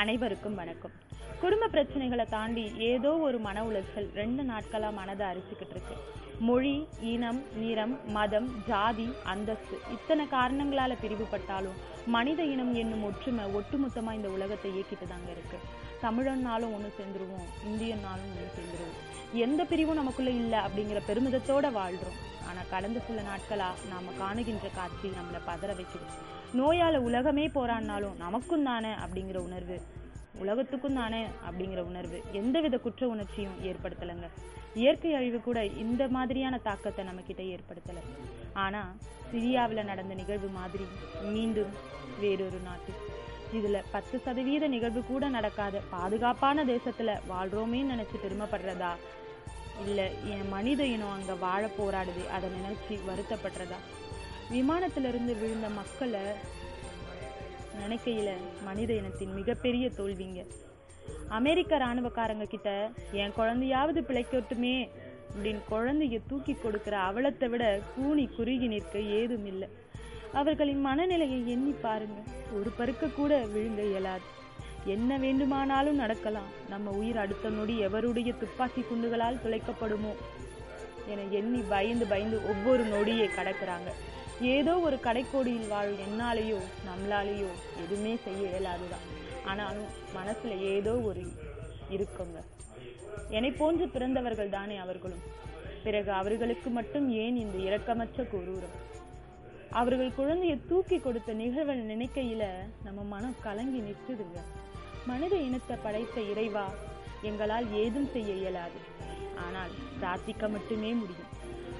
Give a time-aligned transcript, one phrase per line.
[0.00, 0.92] அனைவருக்கும் வணக்கம்.
[1.40, 5.96] குடும்ப பிரச்சனைகளை தாண்டி ஏதோ ஒரு மன உளைச்சல் ரெண்டு நாட்களா மனதை அரிச்சுக்கிட்டு இருக்கு.
[6.48, 14.28] மொழி இனம் நிறம் மதம் ஜாதி அந்தஸ்து இத்தனை காரணங்களால பிரிவுபட்டாலும் மனித இனம் என்னும் ஒற்றுமை ஒட்டுமொத்தமா இந்த
[14.28, 15.58] உலகத்தை இயக்கிட்டு தாங்க இருக்கு.
[16.04, 18.79] தமிழன்னாலும் ஒன்று சேர்ந்துருவோம் இந்தியன்னாலும் ஒன்று சேர்ந்துருவோம்.
[19.32, 22.46] எந்த பிரிவும் நமக்குள்ள இல்லை அப்படிங்கிற பெருமிதத்தோட வாழ்றோம்.
[22.48, 26.06] ஆனா கடந்த சில நாட்களா நாம காணுகின்ற காட்சி நம்மளை பதற வைக்குது.
[26.56, 29.80] நோயால உலகமே போராடினாலும் நமக்கும் தானே அப்படிங்கிற உணர்வு.
[30.34, 32.22] உலகத்துக்கும் தானே அப்படிங்கிற உணர்வு.
[32.32, 34.28] எந்தவித குற்ற உணர்ச்சியும் ஏற்படுத்தலைங்க.
[34.74, 37.98] இயற்கை அழிவு கூட இந்த மாதிரியான தாக்கத்தை நம்ம கிட்ட ஏற்படுத்தல.
[38.52, 38.94] ஆனா
[39.32, 40.84] சிரியாவில் நடந்த நிகழ்வு மாதிரி
[41.22, 41.70] மீண்டும்
[42.20, 42.92] வேறொரு நாட்டு
[43.54, 45.80] இதுல பத்து சதவீத நிகழ்வு கூட நடக்காத.
[45.90, 48.92] பாதுகாப்பான தேசத்துல வாழ்றோமே நினைச்சு பெருமைப்படுறதா?
[49.84, 53.78] இல்ல என் மனித இனம் அங்க வாழ போராடுது அதை நினைச்சு வருத்தப்படுறதா?
[54.50, 56.20] விமானத்துல இருந்து விழுந்த மக்களை
[57.80, 58.30] நினைக்கையில
[58.62, 60.46] மனித இனத்தின் மிகப்பெரிய தோல்விங்க.
[61.28, 64.88] அமெரிக்க ராணுவக்காரங்க கிட்ட என் குழந்தையாவது பிழைக்கட்டுமே
[65.34, 69.68] அப்படின்னு குழந்தைய தூக்கி கொடுக்கிற அவலத்தை விட கூனி குறுகி நிற்க ஏதும் இல்லை.
[70.32, 72.20] அவர்களின் மனநிலையை எண்ணி பாருங்க
[72.54, 74.38] ஒரு பருக்க கூட விழுங்க இயலாது.
[74.84, 76.46] என்ன வேண்டுமானாலும் நடக்கலாம்.
[76.68, 80.14] நம்ம உயிர் அடுத்த நொடி எவருடைய துப்பாக்கி குண்டுகளால் துளைக்கப்படுமோ?
[81.08, 83.92] என எண்ணி பயந்து பயந்து ஒவ்வொரு நொடியை கடக்கிறாங்க.
[84.40, 87.48] ஏதோ ஒரு கடைக்கோடியில் வாழும் என்னாலேயோ நம்மளாலேயோ
[87.84, 89.46] எதுவுமே செய்ய இயலாதுதான்.
[89.46, 89.86] ஆனாலும்
[90.16, 91.22] மனசுல ஏதோ ஒரு
[91.90, 92.40] இருக்குங்க.
[93.28, 95.22] என்னை போன்று பிறந்தவர்கள் தானே அவர்களும்.
[95.84, 98.98] பிறகு அவர்களுக்கு மட்டும் ஏன் இந்த இரக்கமற்ற குரூரம்
[99.70, 102.42] அவர்கள் குழந்தையை தூக்கி கொடுத்த நிகழ்வை நினைக்கையில
[102.84, 104.38] நம்ம மனம் கலங்கி நிற்குதுங்க.
[105.06, 106.70] மனித இனத்தை படைத்த இறைவா
[107.22, 108.80] எங்களால் ஏதும் செய்ய இயலாது.
[109.46, 111.30] ஆனால் பிரார்த்திக்க மட்டுமே முடியும்.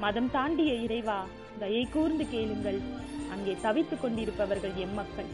[0.00, 1.26] மதம் தாண்டிய இறைவா
[1.58, 2.80] தயை கூர்ந்து கேளுங்கள்.
[3.30, 5.30] அங்கே தவித்துக் கொண்டிருப்பவர்கள் எம்மக்கள்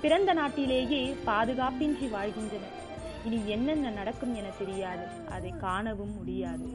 [0.00, 2.84] பிறந்த நாட்டிலேயே பாதுகாப்பின்றி வாழ்கின்றனர்.
[3.26, 5.06] இனி என்னென்ன நடக்கும் என தெரியாது.
[5.30, 6.66] அதை காணவும் முடியாது.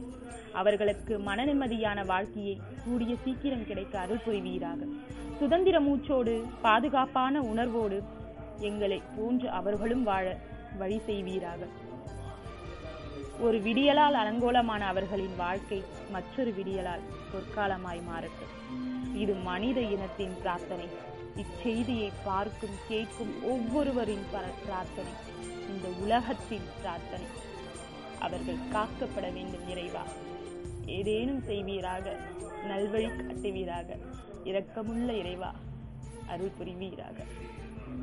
[0.52, 4.84] அவர்களுக்கு மன நிம்மதியான வாழ்க்கையை கூடிய சீக்கிரம் கிடைக்க அருள் புரிவீராக.
[5.38, 8.02] சுதந்திர மூச்சோடு பாதுகாப்பான உணர்வோடு
[8.58, 10.38] எங்களை போன்று அவர்களும் வாழ
[10.78, 11.66] வழி செய்வீராக.
[13.40, 15.82] ஒரு விடியலால் அலங்கோலமான அவர்களின் வாழ்க்கை
[16.12, 18.52] மற்றொரு விடியலால் பொற்காலமாய் மாறட்டும்.
[19.16, 20.84] இது மனித இனத்தின் பிரார்த்தனை.
[21.36, 25.12] இச்செய்தியை பார்க்கும் கேட்கும் ஒவ்வொருவரின் பர- பிரார்த்தனை.
[25.68, 27.26] இந்த உலகத்தின் பிரார்த்தனை.
[28.18, 30.02] அவர்கள் காக்கப்பட வேண்டும் இறைவா.
[30.86, 32.16] ஏதேனும் செய்வீராக
[32.68, 33.98] நல்வழி காட்டுவீராக
[34.44, 35.54] இரக்கமுள்ள இறைவா
[36.26, 37.24] அருள் புரிவீராக.